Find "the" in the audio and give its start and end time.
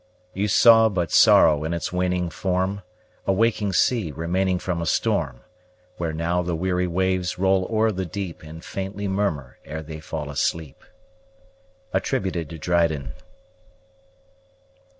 6.41-6.55, 7.91-8.07